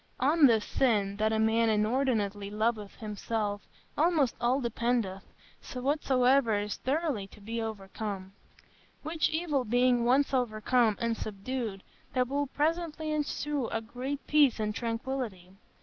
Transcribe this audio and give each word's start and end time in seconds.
On 0.19 0.47
this 0.47 0.65
sin, 0.65 1.17
that 1.17 1.31
a 1.31 1.37
man 1.37 1.69
inordinately 1.69 2.49
loveth 2.49 2.95
himself, 2.95 3.61
almost 3.95 4.35
all 4.41 4.59
dependeth, 4.59 5.23
whatsoever 5.75 6.57
is 6.57 6.77
thoroughly 6.77 7.27
to 7.27 7.39
be 7.39 7.61
overcome; 7.61 8.33
which 9.03 9.29
evil 9.29 9.63
being 9.63 10.03
once 10.03 10.33
overcome 10.33 10.97
and 10.99 11.15
subdued, 11.15 11.83
there 12.15 12.25
will 12.25 12.47
presently 12.47 13.11
ensue 13.11 13.69
great 13.91 14.25
peace 14.25 14.59
and 14.59 14.73
tranquillity.... 14.73 15.51